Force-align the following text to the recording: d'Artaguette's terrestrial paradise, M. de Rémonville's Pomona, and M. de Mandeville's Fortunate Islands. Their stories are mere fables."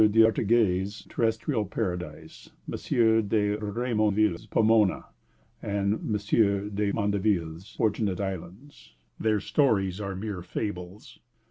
d'Artaguette's 0.07 1.05
terrestrial 1.09 1.63
paradise, 1.63 2.49
M. 2.67 2.71
de 3.27 3.55
Rémonville's 3.57 4.47
Pomona, 4.47 5.05
and 5.61 5.93
M. 5.93 6.17
de 6.73 6.91
Mandeville's 6.91 7.75
Fortunate 7.75 8.19
Islands. 8.19 8.93
Their 9.19 9.39
stories 9.39 10.01
are 10.01 10.15
mere 10.15 10.41
fables." 10.41 11.19